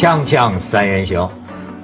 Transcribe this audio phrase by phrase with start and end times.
[0.00, 1.28] 锵锵三人行，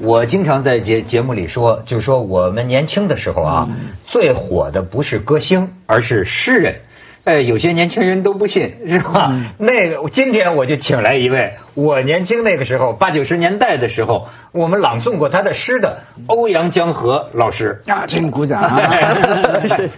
[0.01, 3.69] 我经常在节节目里说，就是说我们年轻的时候啊，
[4.07, 6.77] 最火的不是歌星，而是诗人。
[7.25, 9.39] 哎，有些年轻人都不信， 是吧？
[9.59, 17.83] 那个，今天我就请来一位，我年轻那个时候，八九十年代的时候，我们朗诵过他的诗的欧阳江河老师。
[17.87, 18.63] 啊，请鼓掌。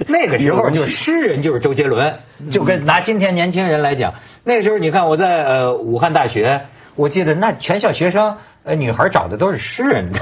[0.09, 2.17] 那个时候就诗人就是周杰伦，
[2.51, 6.63] 就跟拿今天年轻人来讲，那个时候你看我在呃武汉大学，
[6.99, 8.37] 我记得那全校学生。
[8.65, 10.21] 呃，女孩找的都是诗人的，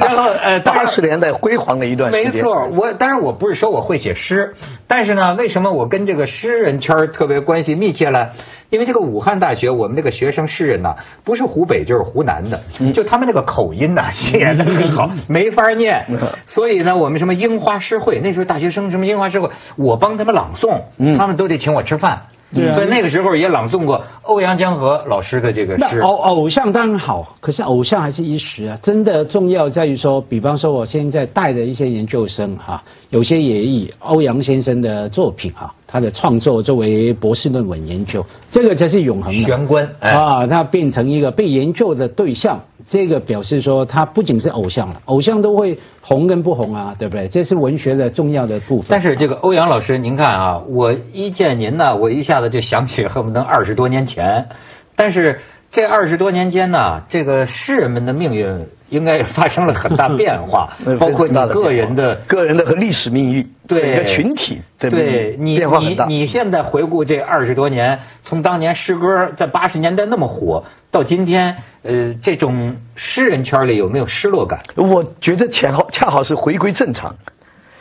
[0.00, 2.32] 然后呃， 八十年代辉煌的一段时间。
[2.32, 4.54] 没错，我当然我不是说我会写诗，
[4.86, 8.28] 但是呢，为什么我跟这个诗人圈特别关系密切呢？
[8.70, 12.62] 因为这个武汉大学，我们这个学生诗人呢，不是湖北就是湖南的，
[12.94, 16.06] 就他们那个口音呐，写的很好，没法念。
[16.46, 20.84] 所以呢，我们什么樱花诗会，那时候大学生什么樱花诗会，我帮他们朗诵，
[21.18, 22.28] 他们都得请我吃饭。
[22.54, 26.00] 对，所以那个时候也朗诵过欧阳江河老师的这个诗。
[26.00, 28.78] 偶偶像当然好，可是偶像还是一时啊。
[28.82, 35.74] 真的重要在于说，比方说我现在带的一些研究生哈，有些也以欧阳先生的作品哈。
[35.90, 40.46] 他的创作作为博士论文研究，这个才是永恒的玄关啊！
[40.46, 47.26] 他变成一个被研究的对象，这个表示说他不仅是偶像了，偶像都会红跟不红啊，对不对？
[47.28, 48.88] 这是文学的重要的部分。
[48.90, 54.46] 但是这个欧阳老师，您看啊，我一见您呢，我一下子就想起恨不得二十多年前，
[54.94, 55.40] 但是。
[55.70, 74.60] 这二十多年间呢，这个诗人们的命运应该发生了很大 变化，包括你个人的、个人的和历史命运，整个群体的对你你你现在回顾这二十多年，从当年诗歌在八十年代那么火，到今天，呃，这种诗人圈里有没有失落感？
[74.74, 77.14] 我觉得恰好恰好是回归正常，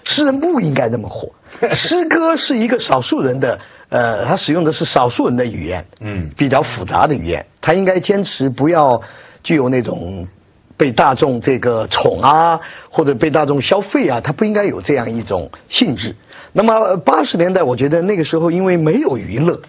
[0.03, 1.29] 诗人不应该那么火，
[1.71, 3.57] 诗歌是一个少数人的。
[3.89, 9.01] 呃，他使用的是少数人的语言，嗯，比较复杂的语言，他应该坚持不要
[9.43, 10.27] 具有那种
[10.75, 12.59] 被大众这个宠啊，
[12.89, 16.15] 或者被大众消费啊，他不应该有这样一种性质。
[16.53, 19.61] 那么八十年代，我觉得那个时候因为没有娱乐。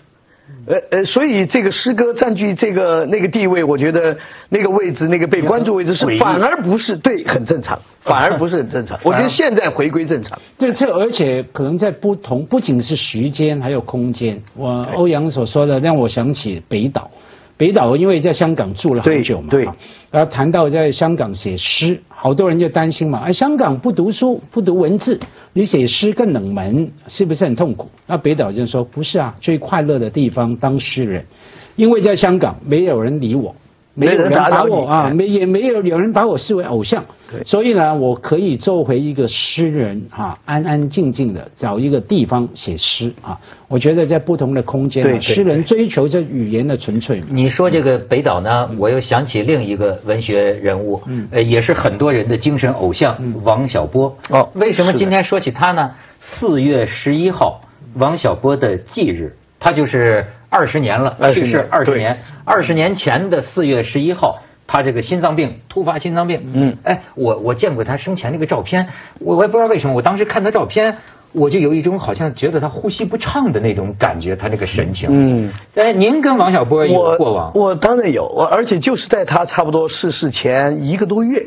[0.67, 4.17] 呃呃，所以这个诗歌占据这个那个地位，我觉得
[4.51, 8.99] 那个位置，那个被关注位置是反而不是对，很正常，反而不是很正常。
[9.03, 10.39] 我觉得现在回归正常。
[10.59, 14.43] 对，这而且可能在不同，不仅是时间，还有空间。
[14.55, 17.11] 我欧阳所说的让我想起北岛。
[17.59, 19.65] 北岛因为在香港住了很久嘛，对，
[20.13, 25.19] 然后谈到在香港写诗，好多人就担心嘛，哎，香港不读书，不读文字，
[25.53, 27.91] 你写诗更冷门，是不是很痛苦？
[28.07, 31.27] 那北岛就说，不是啊，最快乐的地方当诗人，
[31.75, 33.55] 因为在香港没有人理我。
[33.99, 37.05] 没人打倒我啊，没也没有有人把我视为偶像，
[37.45, 43.37] 所以呢，我可以做回一个诗人啊，安安静静的找一个地方写诗啊。
[43.67, 47.21] 我觉得在不同的空间，诗人追求着语言的纯粹。
[47.29, 54.17] 你说这个北岛呢，我又想起另一个文学人物，呃，也是很多人的精神偶像王小波。
[54.31, 55.91] 哦，为什么今天说起他呢？
[56.21, 57.63] 四月十一号，
[57.95, 60.25] 王小波的忌日，他就是。
[60.51, 62.19] 二十年了，去世二十年。
[62.45, 66.51] 二十年前的四月十一号，他这个心脏病，突发心脏病。
[66.55, 68.89] 嗯，哎，我我见过他生前那个照片，
[69.19, 70.97] 我我也不知道为什么，我当时看他照片，
[71.33, 75.09] 我就有一种好像觉得他呼吸不畅的那种感觉，他那个神情。
[75.11, 77.53] 嗯，哎，您跟王小波有过往？
[77.55, 81.45] 我当然有，我而且就是在他差不多逝世前一个多月，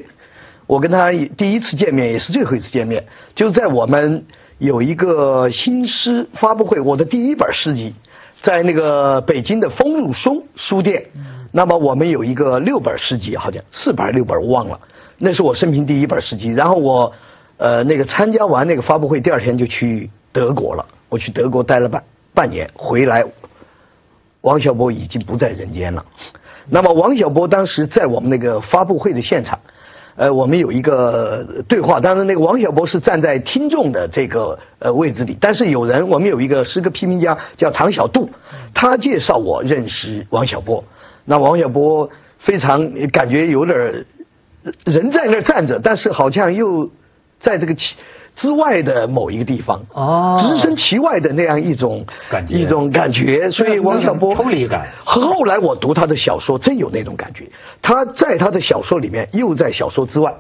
[0.67, 4.25] 我跟他第一次见面，也是最后一次见面，就在我们
[4.59, 7.95] 有一个新诗发布会，我的第一本诗集。
[8.41, 11.05] 在那个北京的丰禄松书店，
[11.51, 14.79] 那么我们有一个六本诗集，好像四本六本我忘了，
[15.17, 16.51] 那是我生平第一本诗集。
[16.51, 17.13] 然后我，
[17.57, 20.83] 呃，那个参加完那个发布会，第二天就去德国了。
[21.07, 22.03] 我去德国待了半
[22.33, 23.23] 半年，回来，
[24.41, 26.03] 王小波已经不在人间了。
[26.67, 29.59] 那么王小波当时在我们那个发布会的现场。
[30.15, 38.29] 呃，我们有一个对话，当然那个王小波是站在听众的这个呃位置里，但是有人，我们有一个诗歌批评家叫唐小杜，
[38.73, 40.83] 他介绍我认识王小波，
[41.25, 42.09] 那王小波
[42.39, 44.05] 非常感觉有点
[44.83, 46.89] 人在那儿站着，但是好像又
[47.39, 47.95] 在这个气。
[48.35, 53.51] 之外的某一个地方，哦，置身其外的那样一种感觉，一种感觉。
[53.51, 54.87] 所以王小波抽离感。
[55.03, 57.45] 后来我读他的小说，真有那种感觉。
[57.81, 60.33] 他在他的小说里面，又在小说之外。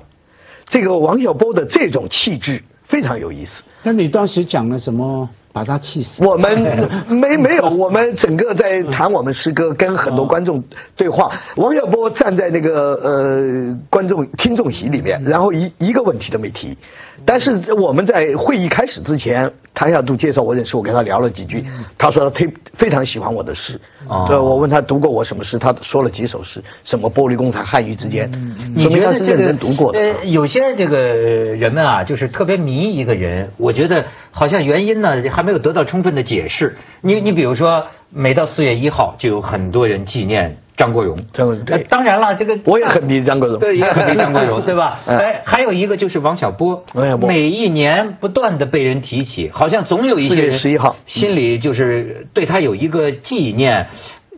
[0.67, 3.63] 这个王小波的这种气质非常有意思。
[3.83, 5.29] 那你当时讲了什么？
[5.53, 6.25] 把他气死。
[6.25, 10.63] 我们 没没有，我们整个在谈我们诗歌，跟很多观众
[10.95, 11.31] 对话。
[11.55, 16.77] 王小波站在那个呃观众听众席里面，然后一一个问题都没提。
[17.23, 21.63] 但是我们在会议开始之前，谭小度介绍我认识，我跟他聊了几句。
[21.95, 23.79] 他说他非非常喜欢我的诗。
[24.27, 28.31] 对，我问他读过我什么诗，他说了几首诗，什么《玻璃工厂》《汉语之间》。
[28.73, 29.55] 你觉得这个
[29.93, 36.77] 呃，有些这个人们啊，就是特别迷一个人，我觉得好像原因呢还没有得到充分的解释。
[37.01, 40.57] 你你比如说，每到四月一号，就有很多人纪念。
[40.77, 44.99] 张国荣，张国荣对，当然了，这个我也很迷张国荣，对，也很迷张国荣， 对吧？
[45.05, 46.83] 哎，还有一个就是王小波，
[47.19, 53.89] 每一年不断的被人提起，好像总有一些人十一号心里就是对他有一个纪念。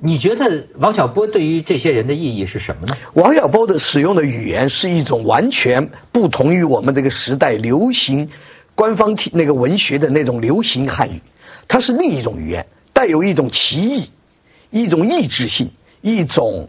[0.02, 2.98] 你觉得王小波对于这些人的意义是什么呢？
[3.14, 8.28] 王小波的使用的语言是一种完全不同于我们这个时代流行
[8.76, 11.22] 官方体那个文学的那种流行汉语，
[11.68, 14.10] 它是另一种语言，带有一种奇异，
[14.70, 15.72] 一种意志性。
[16.06, 16.68] 一种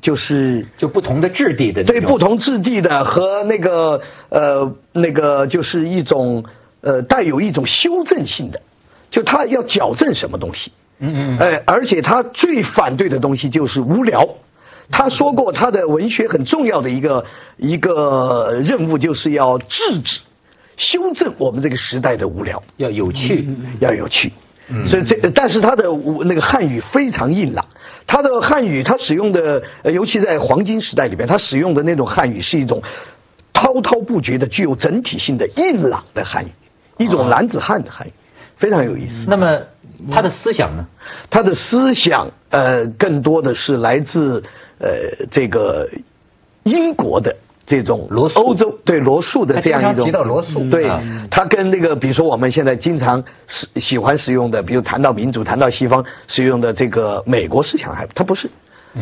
[0.00, 6.44] 就是就不同的质地的对不同质地的和那个呃那个就是一种
[6.80, 8.62] 呃带有一种修正性的，
[9.10, 10.70] 就他要矫正什么东西，
[11.00, 14.28] 嗯嗯，哎，而且他最反对的东西就是无聊。
[14.92, 17.24] 他说过他的文学很重要的一个
[17.56, 20.20] 一个任务就是要制止、
[20.82, 23.48] 修正我们这个时代的无聊，要有趣，
[23.78, 24.32] 要有趣。
[24.88, 25.84] 所以这，但是他的
[26.24, 27.64] 那个汉语非常硬朗。
[28.06, 32.82] 他的汉语，他使用的，尤其在黄金时代里边，他使用的那种汉语是一种
[33.52, 36.50] 滔滔不绝的、具有整体性的硬朗的汉语，
[36.98, 38.12] 一种男子汉的汉语，
[38.56, 39.26] 非常有意思。
[39.28, 39.60] 那么
[40.10, 40.86] 他的思想呢？
[41.30, 44.42] 他的思想，呃，更多的是来自
[44.78, 45.88] 呃这个
[46.64, 47.36] 英国的。
[47.66, 50.04] 这种罗欧洲对罗素的这样一种。
[50.04, 50.90] 提到罗素，对，
[51.30, 58.50] 他跟那个比如说我们现在经常使喜欢使用的，比如谈到民主，谈到西方使用的这个美国思想，还他不是，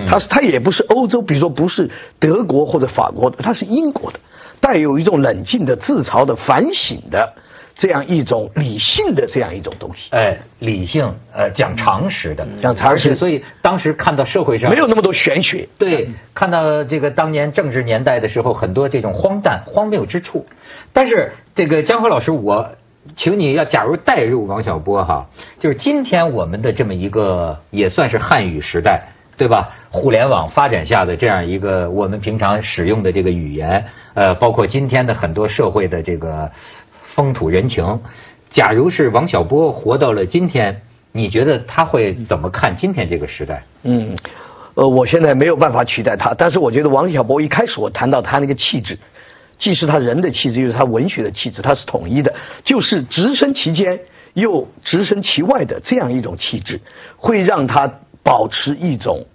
[0.06, 4.20] 他是他也不是欧洲，比如说不是德国或者法国的，他是英国的，
[4.60, 7.34] 带有一种冷静的自嘲的反省的。
[7.80, 13.16] 这样一种理性的这样一种东西，哎，理性，呃，讲常识的，讲常识。
[13.16, 20.44] 所以当时看到社会上没有那么多玄学，对，看到这个当年政治年代的时候，很多这种荒诞、荒谬之处。
[20.92, 22.72] 但是这个江河老师，我
[23.16, 29.04] 请你要假如代入王小波哈，就是今天我们的这么一个也算是汉语时代，
[29.38, 29.70] 对吧？
[29.88, 36.50] 互联网发展下的这样一个我们平常使用的这个语言，呃，包括今天的很多社会的这个。
[37.14, 38.00] 风土人情，
[38.48, 43.64] 假如是王小波活到了今天，你觉得他会怎么看今天这个时代？
[43.82, 44.16] 嗯，
[44.74, 48.98] 呃，我现在没有办法取代他，但是我觉得王小波一开始我谈到他那个气质，
[49.58, 52.34] 既是他人的气质，又是他文学的气质，他是统一的，
[52.64, 54.00] 就是直身其间
[54.34, 56.80] 又直身其外的这样一种气质，
[57.16, 57.92] 会让他
[58.22, 59.26] 保持一种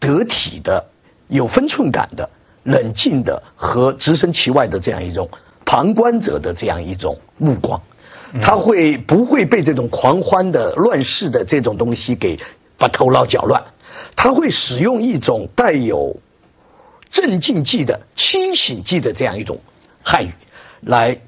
[0.00, 0.86] 得体的、
[1.28, 2.28] 有分寸感的、
[2.62, 5.28] 冷静的和直身其外的这样一种。
[5.64, 7.80] 旁观者的这样一种目光，
[8.40, 12.38] 他会不会被这种狂欢的乱世的这种东西给
[12.78, 13.62] 把头脑搅乱？
[14.14, 16.20] 他会使用一种带有
[17.10, 19.58] 镇静剂的清醒剂的这样一种
[20.02, 20.32] 汉语
[20.80, 21.18] 来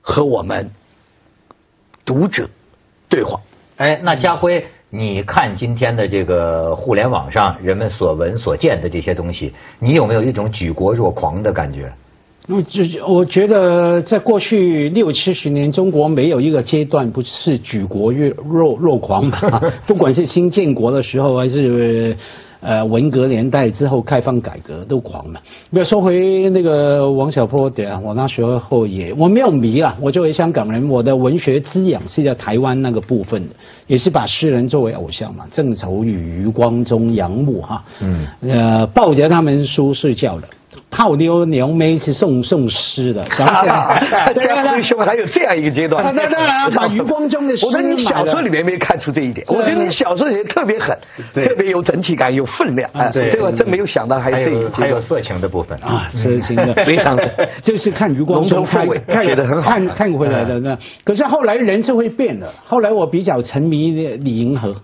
[0.00, 0.70] 和我们
[2.04, 2.48] 读者
[3.08, 3.40] 对话。
[3.76, 11.92] 哎，那家辉，你看今天的这个互联网上人们所闻所见的这些东西，你有没有一种举国若狂的感觉？
[12.48, 22.16] 我就我觉得，在过去六七十年，中国没有一个阶段不是举国若若若狂的， 不管是新建国的时候，还是
[22.60, 25.38] 呃文革年代之后开放改革都狂嘛。
[25.70, 29.96] 不要说回那个王小波的，我那时候也我没有迷啊。
[30.00, 33.54] 我作为香港人，我的文学滋养是在台湾那个部分的，
[33.86, 40.48] 也是把诗人作为偶像嘛，郑愁予、余光中、杨牧哈，嗯，呃，抱着他们书睡觉的。
[40.90, 46.12] 泡妞娘妹是送送诗的， 想起来，家辉兄还有这样一个阶段。
[46.14, 47.64] 那当然， 把余光中的诗。
[47.64, 50.98] 我说你小说里面没看出这一点，我觉得你小说里面特别狠，
[51.32, 52.90] 特别有整体感，有分量。
[52.92, 57.16] 啊，这个真没有想到还有这一还有色情的部分啊，色情的 非常
[57.62, 58.84] 就是看余光中看
[59.24, 60.76] 写的很好，看看回来的那。
[61.04, 64.74] 可是后来人是会变的，后来我比较沉迷李银河，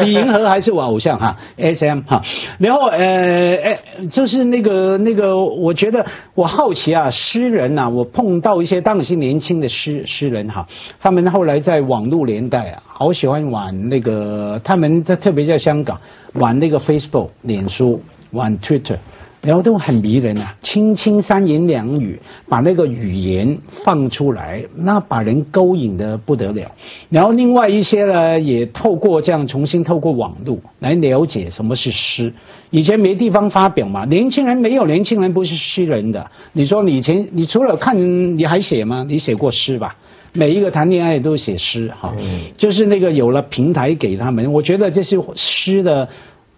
[0.00, 2.22] 李银河还是我偶像哈，S M 哈。
[2.58, 3.78] 然后呃哎，
[4.10, 5.23] 就是那个那个。
[5.24, 6.04] 呃，我觉得
[6.34, 10.66] 我好奇啊，诗人呐，我碰到一些当时年轻的诗诗人哈，
[11.00, 15.98] 他们后来在网络年代啊，好喜欢玩那个，他们在特别在香港
[16.34, 18.02] 玩那个 Facebook 脸书，
[18.32, 18.98] 玩 Twitter，
[19.44, 26.72] 然后都很迷人啊，轻轻三言两语，把那个语言放出来，那把人勾引的不得了。
[27.10, 32.32] 然后另外一些呢，也透过这样重新透过网络来了解什么是诗。
[32.70, 36.30] 以前没地方发表嘛，年轻人没有年轻人不是诗人的。
[36.54, 39.04] 你说你以前你除了看你还写吗？
[39.06, 39.94] 你写过诗吧？
[40.32, 42.12] 每一个谈恋爱都写诗哈，
[42.56, 46.08] 就是那个有了平台给他们，我觉得这是诗的。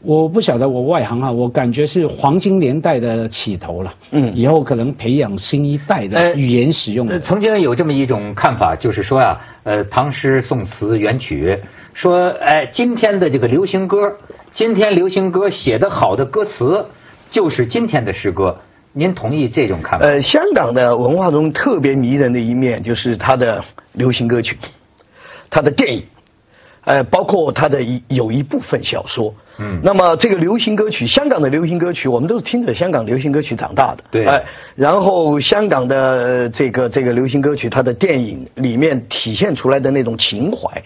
[0.07, 3.93] 我不晓得我外行啊，我感觉是黄金年代的起头了。
[4.13, 7.21] 嗯，以后可能培养新一代的语言使用。
[7.21, 11.59] 曾经有这么一种看法，就是说呀，呃，唐诗宋词元曲，
[11.93, 14.17] 说哎，今天的这个流行歌，
[14.53, 16.87] 今天流行歌写的好的歌词，
[17.33, 18.59] 就是今天的诗歌。
[18.93, 20.07] 您同意这种看法？
[20.07, 24.57] 呃，香港的文化中特别迷人的一面，就是它的流行歌曲，
[25.51, 26.05] 它的电影，
[26.87, 29.35] 呃，包括他的一有一部分小说。
[29.59, 29.81] 嗯。
[29.83, 34.05] 那么这个流行歌曲，香港的流行歌曲，我们都是听着香港流行歌曲长大的。
[34.11, 34.25] 对。
[34.25, 34.43] 哎，
[34.75, 40.83] 然后香港的这个这个流行歌曲，它的电影里面体现出来的那种情怀，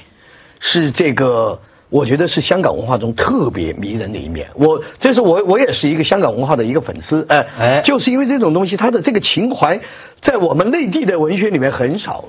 [0.58, 1.60] 是这个。
[1.90, 4.46] 我觉得是香港文化中特别迷人的一面。
[4.54, 9.80] 我这是我我也是一个香港文化的一个粉丝，哎哎，就是因为这种东西，它的这个情怀，
[10.20, 12.26] 在我们内地的文学里面很少。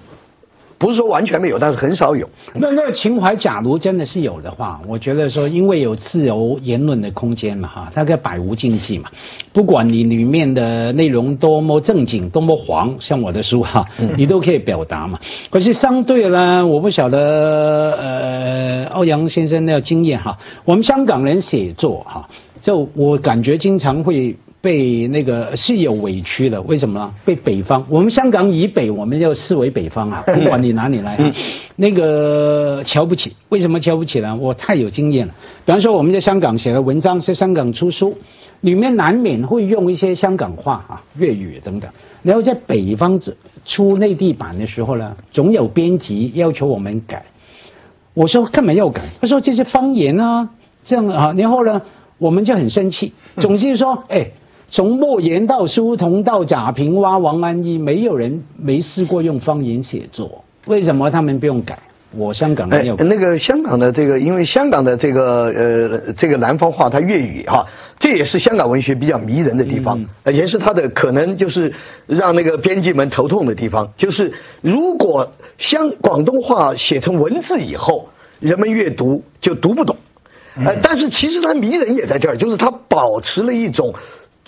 [0.82, 2.28] 不是说完全没有，但是很少有。
[2.56, 9.12] 那那个情怀，假如真的是有的话，我觉得说，因为有自由言论的空间嘛，哈，大概百无禁忌嘛。
[9.54, 13.86] 不管你里面的内容多么正经、多么黄，像我的书哈，
[14.18, 15.20] 你都可以表达嘛。
[15.52, 20.36] 可是相对呢，我不晓得呃，欧阳先生的经验哈，
[20.66, 22.28] 我们香港人写作哈，
[22.60, 24.36] 就我感觉经常会。
[24.62, 27.12] 被那个是有委屈的，为什么呢？
[27.26, 31.34] 被北方，我们香港以北，我们要视为北方啊， 不管你哪里来，
[31.76, 33.36] 那个瞧不起。
[33.50, 34.36] 为什么瞧不起呢？
[34.36, 35.34] 我太有经验了。
[35.66, 38.16] 比方说，我们在香港写的文章，在香港出书，
[38.60, 41.90] 里面难免会用一些香港话啊、粤语等等。
[42.22, 43.20] 然后在北方
[43.66, 47.26] 出内地版的时候呢，总有编辑要求我们改。
[48.14, 49.02] 我说干嘛要改？
[49.20, 50.50] 他说这是方言啊，
[50.84, 51.34] 这样啊。
[51.36, 51.82] 然后呢，
[52.20, 53.14] 我们就很生气。
[53.38, 54.30] 总是说，哎。
[54.72, 60.46] 从莫言到书童到贾平凹、王安忆，没有人没试过用方言写作。
[60.66, 61.78] 为什么他们不用改？
[62.16, 62.96] 我香港没有。
[62.96, 67.66] 那个香港的这个，因为香港的这个呃这个南方话，它粤语哈，
[68.00, 71.74] 这也是香港文学比较迷人的地方，也是它的可能就是
[72.08, 73.92] 让那个编辑们头痛的地方。
[73.98, 78.08] 就是如果香广东话写成文字以后，
[78.40, 79.98] 人们阅读就读不懂。
[80.56, 83.94] 呃，但是其实它迷人也在这儿，就是它保持了一种。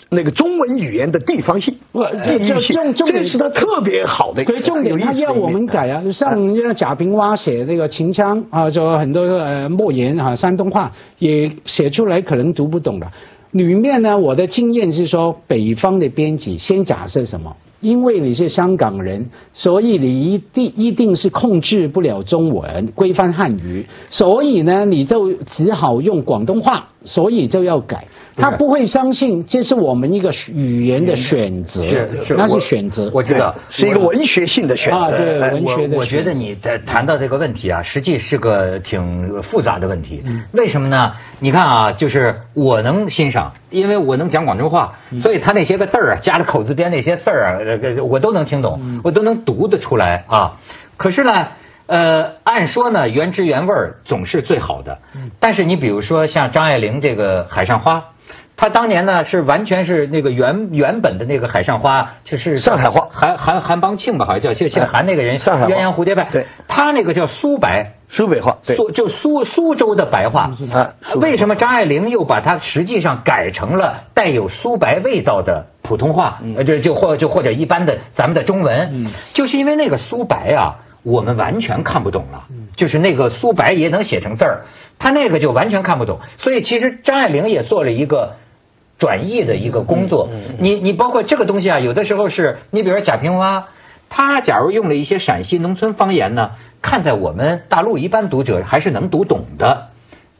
[0.09, 4.43] 那个中文语言的地方性，地域性，这是他特别好的。
[4.43, 13.07] 所以重点他要我们改啊，像像贾平凹写那个秦腔啊，就很多呃莫言啊山东话也写出来，可能读不懂的。
[13.51, 17.55] 里面呢，我的经验是说，北方的编辑先假设什么？
[17.81, 28.07] 因为你是香港人，所以你一定一定是控制不了中文规范汉语，所以呢，你就只好用广东话，所以就要改。
[28.35, 33.11] 他不会相信这是我们一个语言的选择是，那是选择。
[33.13, 34.97] 我知道是一个文学性的选择。
[34.97, 35.97] 啊，对，文学的。
[35.97, 40.23] 我觉得你在谈到这个问题啊，实际是个挺复杂的问题。
[40.51, 41.13] 为什么呢？
[41.39, 50.57] 你看啊，就是我能欣赏，因为我能讲广州话，所以他那些个字儿啊，加了口字边那些字儿啊，我都能听懂，我都能读得出来啊。
[50.97, 51.47] 可是呢，
[51.85, 53.75] 呃，按说呢，原汁原味
[54.05, 54.97] 总是最好的。
[55.39, 57.99] 但是你比如说像张爱玲这个《海上花》。
[58.55, 70.51] 他当年呢是完全是那个原原本的那个海上花，就是上海话，韩韩韩邦庆吧，好像叫姓姓韩那个人，上海鸳鸯蝴蝶派，对，他那个叫苏白，苏北话，苏就苏苏州的白话。
[70.71, 76.39] 啊为什么张爱玲又把它实际上改成了带有苏白味道的普通话？
[76.65, 82.43] 就就或就或者一般的咱们的中文，就是因为那个苏白啊，我们完全看不懂了，
[82.75, 84.65] 就是那个苏白也能写成字儿，
[84.99, 86.19] 他那个就完全看不懂。
[86.37, 88.35] 所以其实张爱玲也做了一个。
[88.97, 93.65] 转译的一个工作，你你包括这个东西啊，有的时候是你比如说贾平凹，
[94.09, 99.89] 他假如用了一些陕西农村方言呢，看在我们大陆一般读者还是能读懂的。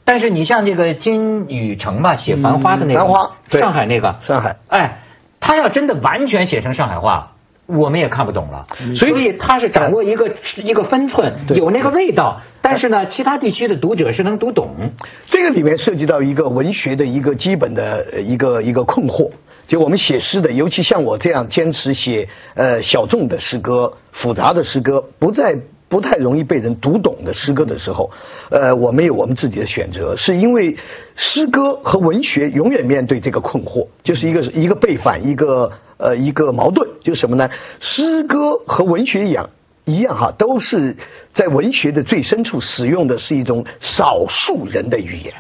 [0.06, 5.00] 但是你像这个金宇澄吧，写《繁花》的那个，上海那个，上海，哎，
[5.40, 7.33] 他要真的完全写成上海话。
[7.66, 12.42] 我们也看不懂了，所以他是掌握一个一个分寸，有那个味道。
[12.62, 14.92] 但是呢，其他地区的读者是能读懂。
[15.28, 19.32] 这个里面涉及到一个文学的一个基本的一个一个困惑，
[19.68, 25.58] 就我们写诗的，尤其像我这样坚持写呃小众的诗歌、复杂的诗歌，不在。
[25.94, 28.10] 不太容易被人读懂的诗歌的时候，
[28.50, 30.76] 呃，我们有我们自己的选择，是因为
[31.16, 37.48] 诗歌和文学永远面对这个困惑，就是一个一个背反，一个呃一个矛盾，就是什么呢？
[37.80, 39.52] 诗歌和文学一样
[39.86, 40.98] 一样哈，都是
[41.32, 45.36] 在文学的最深处使用的是一种少数人的语言。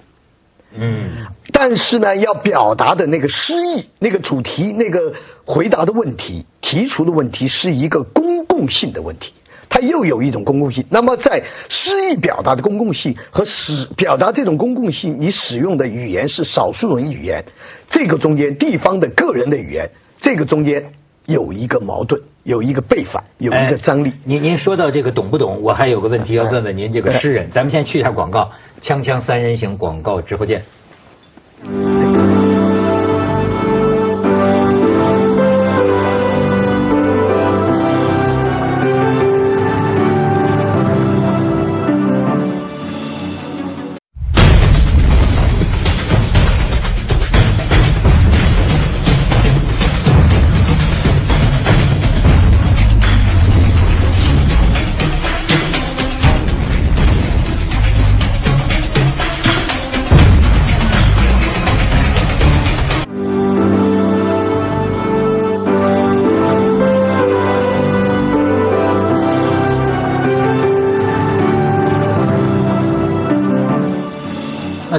[0.75, 5.13] 嗯，但是呢，要表达的那个诗意、那个主题、那个
[5.45, 9.33] 回答的问题、提出的问题，是一个公共性的问题。
[9.69, 10.85] 它又有一种公共性。
[10.89, 17.43] 那么，在诗意表达的公共性和使表达这种公共性，你使用的语言是少数人语言，
[17.89, 19.89] 这个中间地方的个人的语言，
[20.19, 20.91] 这个中间
[21.25, 24.13] 有一个矛盾，有一个背反，有一个张力。
[24.23, 25.61] 您您说到这个懂不懂？
[25.61, 27.49] 我还有个问题要问问您，这个诗人。
[27.49, 28.51] 咱们先去一下广告，
[28.81, 30.63] 锵锵三人行广告直播间。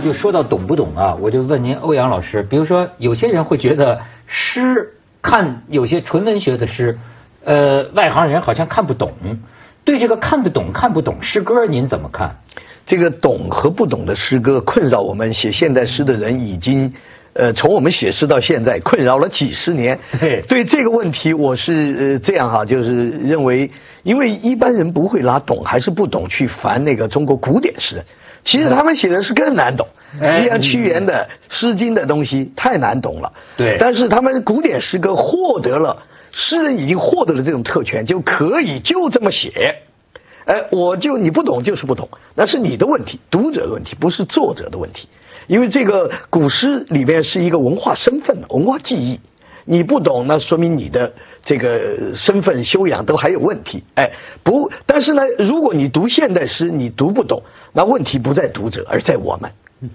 [0.05, 4.93] 就说到懂不懂啊，我就问您欧阳老师，比如说有些人会觉得诗
[5.23, 6.99] 看有些纯文学的诗，
[7.43, 9.13] 呃，外行人好像看不懂。
[9.83, 12.37] 对这个看得懂看不懂诗歌，您怎么看？
[12.85, 16.93] 这个懂和不懂的诗歌困扰我们写现代诗的人已经，
[17.33, 19.99] 呃，从我们写诗到现在困扰了几十年。
[20.49, 23.71] 对这个问题，我是呃这样哈，就是认为，
[24.03, 28.05] 因为一般人不会拿懂还是不懂去烦那个中国古典诗人。
[28.45, 29.89] 其实他们写的是更难懂，
[30.21, 33.33] 你像屈原的《诗经》的东西太难懂了。
[33.57, 33.77] 对。
[33.81, 39.77] 但是他们古典诗歌获得了诗人已经获得了这种特权，就可以就这么写。
[40.47, 45.09] 哎，我就你不懂就是不懂，那是你的问题，读者的问题，不是作者的问题。
[45.47, 49.21] 因为这个古诗里面是一个文化身份、文化记忆。
[49.65, 53.83] 你不懂，那说明你的这个身份修养都还有问题。
[53.95, 54.11] 哎，
[54.43, 59.51] 不，但是呢，如果你读现代诗，你读不懂，那问题不在读者，而在我们。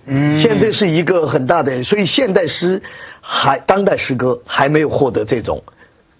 [0.05, 2.81] 嗯，现在是一个很大的，所以现代诗
[3.21, 5.63] 还当代诗歌还没有获得这种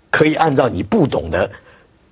[0.10, 1.52] 可以按照你不懂的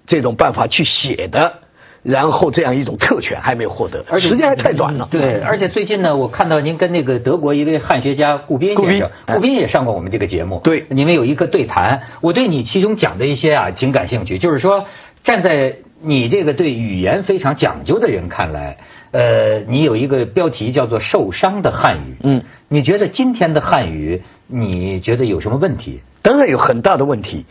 [0.05, 1.59] 这种办法去写的。
[2.07, 5.09] 然后这样一种特权还没有获得，而时间还太短了。
[5.11, 10.61] 对，而且最近呢，我看到您跟那个德国一位汉学家顾斌先生，顾斌也上过我们这个节目。
[10.63, 14.37] 对，你们有一个对谈，我对你其中讲的一些啊挺感兴趣。
[14.37, 14.85] 就是说，
[15.21, 18.77] 站在你这个对语言非常讲究的人看来，
[19.11, 22.15] 呃，你有一个标题叫做“受伤的汉语”。
[22.23, 25.99] 嗯，你觉得今天的汉语，你觉得有什么问题？
[26.21, 27.45] 当然有很大的问题。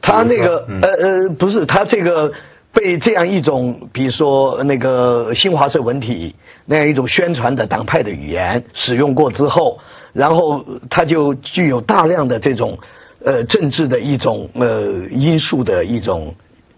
[0.00, 2.32] 他那个呃呃，不是他这个。
[2.72, 9.78] 被这样一种，比如说那个新华社文体那样一种宣传的党派的语言使用过之后，
[10.12, 12.78] 然后它就具有大量的这种
[13.24, 16.34] 呃政治的一种呃因素的一种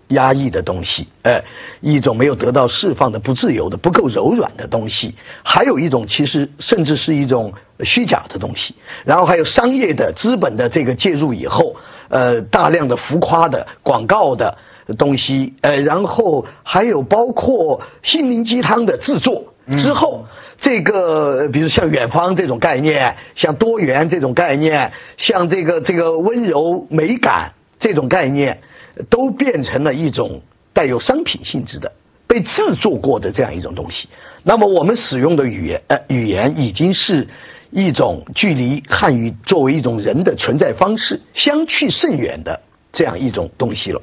[0.09, 1.43] 压抑的东西， 呃
[1.81, 7.53] 一种没有得到释放的不自由的不够柔软的东西，还有一种其实甚至是一种
[7.85, 8.75] 虚假的东西，
[9.05, 11.77] 然后还有商业的资本的这个介入以后，
[12.09, 14.57] 呃大量的浮夸的广告的。
[14.95, 20.27] 东西，呃，然后还有包括心灵鸡汤的制作之后，
[20.61, 28.61] 这个比如像远方这种概念，像多元这种概念，像这个这个温柔美感这种概念，
[29.09, 31.93] 都变成了一种带有商品性质的
[32.27, 34.09] 被制作过的这样一种东西。
[34.43, 37.29] 那么我们使用的语言，呃，语言已经是
[37.71, 42.61] 一种距离汉语作为一种人的存在方式相去甚远的
[42.93, 44.03] 这样一种东西了。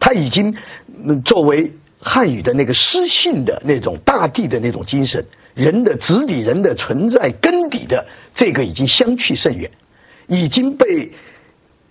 [0.00, 0.54] 它已经
[1.24, 9.70] 作为汉语的那个诗性的那种大地的那种精神，人的直底人的存在根底的这个已经相去甚远，
[10.28, 11.12] 已经被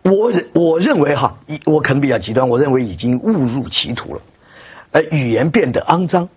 [0.04, 4.22] 我我认为哈，我可能比较极端，我认为已经误入歧途了。
[4.92, 6.30] 呃，语言变得肮脏，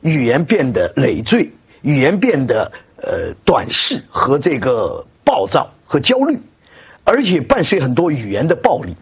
[0.00, 6.40] 语言变得累赘，语言变得呃短视和这个暴躁和焦虑，
[7.04, 8.96] 而且伴随很多语言的暴力。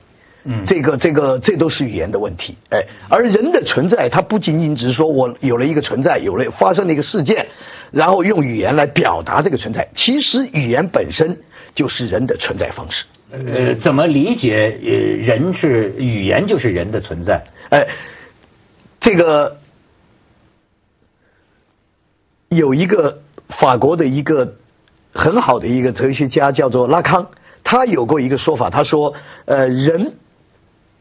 [0.44, 7.46] 嗯，这个这个这都是语言的问题，哎，而人的存在，它不仅仅只是说我有了一个存在，有了发生了一个事件，
[7.90, 9.88] 然后用语言来表达这个存在。
[9.94, 11.38] 其实语言本身
[11.74, 13.04] 就是人的存在方式。
[13.30, 14.78] 呃，怎么理解？
[14.82, 17.44] 呃，人是语言就是人的存在。
[17.70, 17.86] 哎，
[19.00, 19.58] 这个
[22.48, 24.56] 有一个法国的一个
[25.14, 27.30] 很好的一个哲学家叫做拉康，
[27.64, 29.14] 他有过一个说法，他说，
[29.46, 30.12] 呃，人，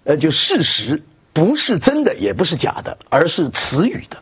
[0.04, 4.18] 呃，就事实不是真的，也不是假的，而是词语的。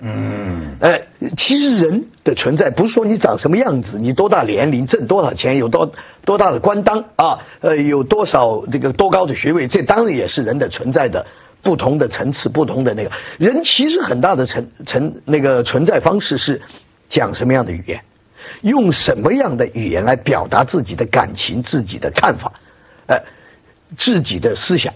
[0.00, 5.92] 嗯，哎，其实人的存在不是说你长什么样子，你多大年龄，挣多少钱，有多
[6.24, 11.26] 多大的官当啊，呃，有多少这个多高的学位，这当然也是人的存在的
[11.62, 16.62] 不同的层次，不同的那个人其实很大的存存那个存在方式是
[17.08, 18.00] 讲什么样的语言，
[18.62, 22.52] 用什么样的语言来表达自己的感情、自己的看法，
[23.06, 23.18] 呃，
[23.96, 24.94] 自己的思想，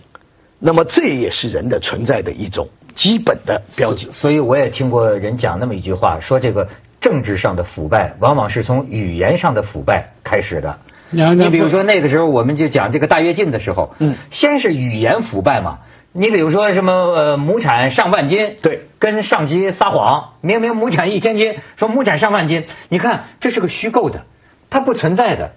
[0.65, 2.69] 那么这也是人的存在的一种。
[2.95, 6.69] 基本的标记，所以我也听过人讲那么一句话，说这个
[7.01, 10.79] 政治上的腐败，往往是从语言上的腐败开始的。
[11.11, 15.79] 你比如说那个时候，我们就讲这个大跃进的时候，嗯，先是语言腐败嘛。
[16.13, 24.27] 你比如说什么呃，亩产上万斤，对，跟上级撒谎，明明亩产一千斤，说亩产上万斤，你看这是个虚构的，
[24.69, 25.53] 它不存在的。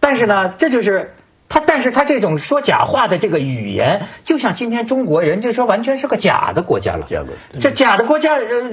[0.00, 1.14] 但是呢，这就是。
[1.52, 7.06] 他，但是他这种说假话的这个语言，就像今天中国人就说完全是个假的国家了。
[7.10, 8.30] 假的，这假的国家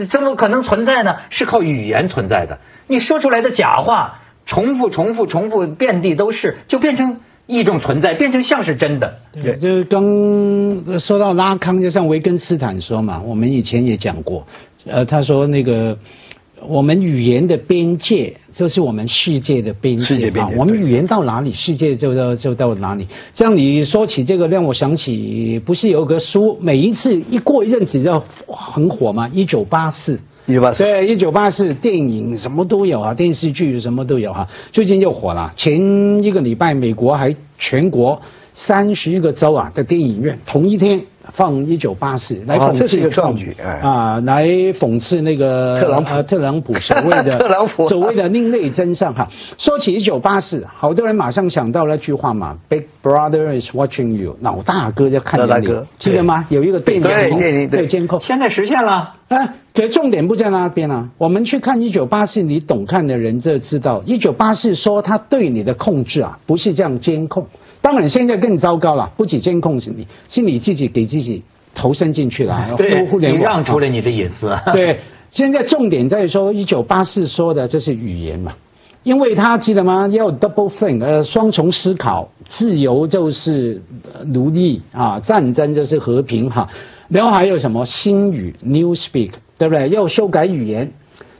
[0.09, 1.17] 怎么可能存在呢？
[1.29, 2.59] 是靠语言存在的。
[2.87, 9.19] 你说出来的假话，重复、重复、重复，遍地都是，就变成一种存在，变成像是真的。
[9.33, 14.47] 对，就刚说到拉康，就像维根斯坦说嘛，我们以前也讲过，
[14.85, 15.97] 呃，他说那个。
[16.67, 20.51] 我们语言的边界就是我们世界的边界啊！
[20.57, 23.07] 我们语言到哪里，世界就到就到哪里。
[23.33, 29.29] 这样你说起这个，让我想起，不是有个书，每一次一过一阵子就很火吗？
[29.29, 34.47] 一九八四，一九八四，对，一九八四电影什么都有啊，电视剧什么都有哈。
[34.71, 38.21] 最近又火了，前一个礼拜美国还全国
[38.53, 41.01] 三十一个州啊的电影院同一天。
[41.33, 49.29] 放一九八四来讽刺一个创举，啊，来讽刺那个特朗普，特朗普 所谓的特朗普所谓的另类真相哈。
[49.57, 56.45] 说起一九八四，好多人马上想到那句话嘛，Big Brother is watching you，老大哥在看着你，记得吗？
[56.49, 59.15] 有一个电影在监控，现在实现了。
[59.29, 61.09] 哎，可重点不在那边啊。
[61.19, 67.45] 我们去看一九八四，你懂看的人就知道，一九八四说他对你的控制啊，不是这样监控。
[67.81, 72.75] 当然，现在更糟糕了，不仅监控是你，是你自己给自己投身进去了。
[72.77, 74.53] 对，你让出了你的隐私。
[74.73, 74.99] 对，
[75.31, 78.53] 现在重点在说一九八四说的这是语言嘛，
[79.03, 80.09] 因为他记得吗？
[80.09, 83.81] 要 double think，呃，双重思考，自由就是
[84.25, 86.69] 奴隶啊，战争就是和平哈。
[87.07, 89.87] 然后还有什么新语 new speak，对不对？
[89.87, 90.91] 要修改语言，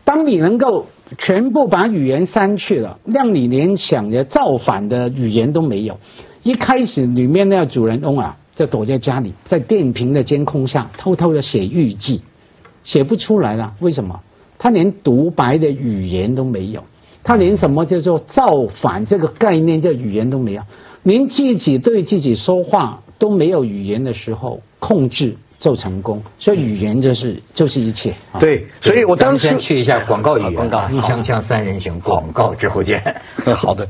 [0.05, 0.85] 当你能够。
[1.17, 5.97] 全部把语言删去了，让你连想着造反的语言都没有。
[6.43, 12.21] 一开始里面那个主人翁啊，就躲在家里，在电瓶的监控下偷偷的写日记，
[12.83, 13.73] 写不出来了。
[13.79, 14.19] 为什么？
[14.57, 16.83] 他连独白的语言都没有，
[17.23, 20.63] 他连什么叫做造反这个概念这语言都没有，
[21.03, 25.37] 连自己对自己说话都没有语言的时候，控制。
[25.59, 28.15] 就成功，所以语言就是就是一切。
[28.39, 33.03] 对，所以我当时先去一下广告语言，广告一枪枪三人行，广告之后见。
[33.43, 33.85] 好的。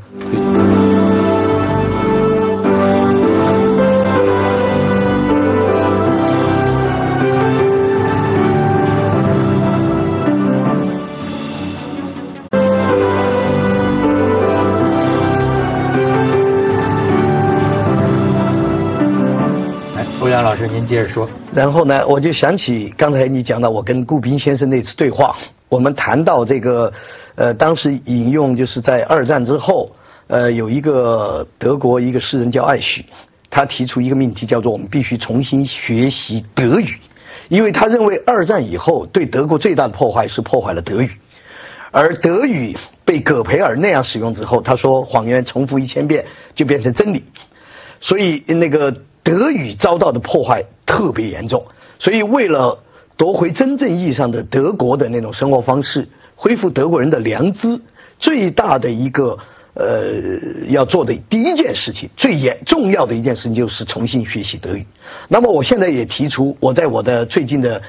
[20.90, 25.38] 接着说，然后呢，我就想起刚才你讲到我跟顾斌先生那次对话，
[25.70, 26.92] 我们谈到这个，
[27.36, 29.92] 呃，当时引用就是在二战之后，
[30.26, 33.06] 呃，有一个德国一个诗人叫艾许，
[33.52, 36.98] 他提出一个命题叫做我们必须重新学习德语，
[37.50, 41.12] 因为他认为二战以后对德国最大的破坏是破坏了德语，
[41.92, 42.76] 而德语
[43.06, 46.26] 被葛培尔那样使用之后，他说谎言重复一千遍
[46.56, 47.26] 就变成真理，
[48.00, 48.92] 所以那个。
[49.30, 51.64] 德语遭到的破坏特别严重，
[52.00, 52.80] 所以为了
[53.16, 57.80] 夺回真正意义上的德国的那种生活方式，恢复德国人的良知，
[58.18, 59.38] 最大的一个
[59.76, 60.08] 呃
[60.70, 64.84] 要做的第一件事情，最严重要的一件事情就是重新学习德语。
[65.28, 67.80] 那么我现在也提出，我在我的最近的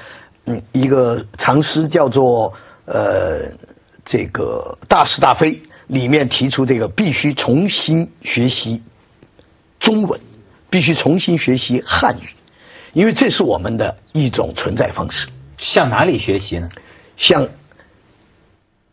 [0.45, 2.53] 嗯一个长诗叫做
[2.85, 3.51] 呃
[4.05, 8.83] 这个大是大非里面提出这个必须重新学习
[9.79, 10.19] 中文。
[10.71, 12.29] 必须重新学习汉语，
[12.93, 15.27] 因为这是我们的一种存在方式。
[15.59, 16.69] 向哪里学习呢？
[17.17, 17.49] 向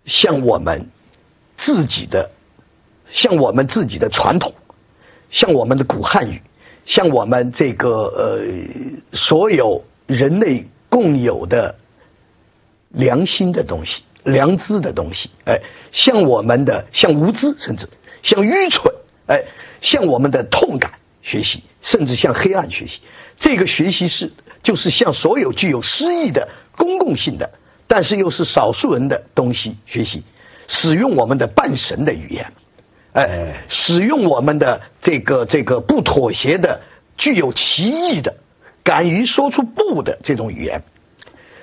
[0.05, 0.91] 向我们
[1.57, 2.31] 自己的，
[3.09, 4.53] 向我们自己的传统，
[5.31, 6.43] 向我们的古汉语，
[6.85, 8.43] 向我们这个呃
[9.13, 11.77] 所有人类共有的
[12.91, 15.61] 良心的东西，良知的东西，哎，
[15.93, 17.89] 像我们的像无知，甚至
[18.23, 18.93] 像愚蠢，
[19.27, 19.45] 哎，
[19.81, 20.93] 像我们的痛感
[21.29, 23.01] 学习，甚至向黑暗学习。
[23.37, 27.51] 这个学习是就是向所有具有诗意的公共性的，
[27.87, 30.23] 但是又是少数人的东西学习，
[30.69, 32.53] 使用我们的半神的语言，
[33.13, 36.81] 哎，使用我们的这个这个不妥协的、
[37.19, 38.37] 具有歧义的、
[38.83, 40.83] 敢于说出不的这种语言。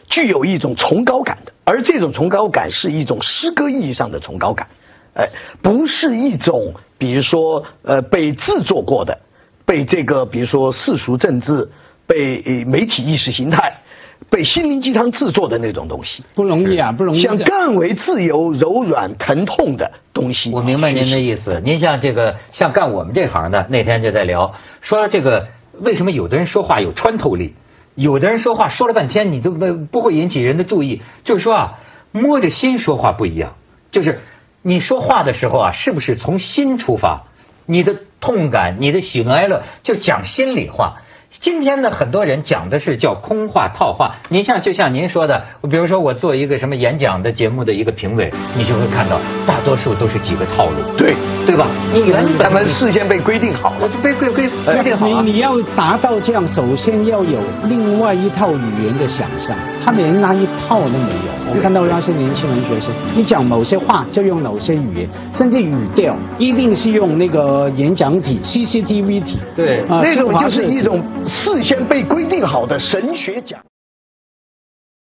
[0.08, 4.68] 具有一种崇高感的，而这种崇高感是一种诗歌意义上的崇高感，
[5.16, 5.30] 哎，
[5.64, 9.22] 不是一种比如说呃被制作过的，
[9.66, 11.72] 被这个比如说世俗政治、
[12.08, 13.82] 被媒体意识形态、
[14.30, 17.22] 被心灵鸡汤制作的那种东西，不容易啊，不容易。
[17.22, 20.52] 像更为自由、柔软、疼痛的东西。
[20.52, 21.62] 我明白您的意思。
[21.64, 25.48] 您像这个像干我们这行的，那天就在聊说这个
[25.80, 27.56] 为什么有的人说话有穿透力。
[27.96, 31.02] 有的人说话说了半天，你都不不会引起人的注意。
[31.24, 31.80] 就是说啊，
[32.12, 33.56] 摸着心说话不一样。
[33.90, 34.20] 就是
[34.62, 37.24] 你说话的时候啊，是不是从心出发？
[37.66, 41.02] 你的痛感，你的喜怒哀乐，就讲心里话。
[41.40, 44.16] 今天呢，很多人讲的是叫空话套话。
[44.30, 51.68] 您像就像您说的，比如说我做一个什么演讲的节目的一个评委，你就会看到大多数都是几个套路，对对吧？
[51.94, 55.22] 你原本他们事先被规定好了，被规规规定好了。
[55.22, 61.54] 你你要达到这样，首先要有另外一套语言的想象，他连那一套都没有。
[61.54, 71.04] 我看到那些年轻人学生，你讲某些话就用某些语言，甚至语调一定是用那个演讲体 CCTV 体，对，那种就是一种。
[71.28, 73.64] 事先被规定好的神学奖。